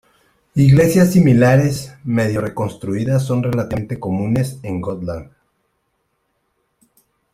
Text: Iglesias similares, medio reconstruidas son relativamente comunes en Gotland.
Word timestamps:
Iglesias 0.55 1.11
similares, 1.13 1.93
medio 2.03 2.41
reconstruidas 2.41 3.23
son 3.23 3.43
relativamente 3.43 3.99
comunes 3.99 4.59
en 4.63 4.81
Gotland. 4.81 5.29